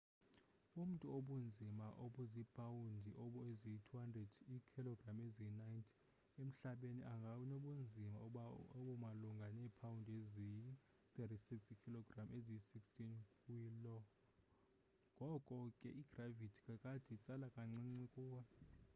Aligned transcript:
umntu 0.81 1.05
obunzima 1.17 1.85
obuzipawundi 2.05 3.11
eziyi-200 3.25 4.35
iikhologram 4.55 5.17
eziyi-90 5.27 5.85
emhlabeni 6.43 7.01
anganobunzima 7.13 8.17
obumalunga 8.77 9.47
neepawundi 9.57 10.11
eziyi-36 10.21 11.49
iikhilogram 11.69 12.27
eziyi-16 12.37 12.79
kwi 13.41 13.59
lo. 13.83 13.97
ngoko 15.15 15.55
ke 15.79 15.89
igravithi 16.01 16.59
kakade, 16.67 17.05
itsala 17.15 17.45
kancinci 17.55 18.05
kuwe 18.13 18.41